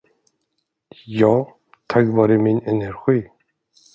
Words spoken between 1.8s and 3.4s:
tack vare min energi.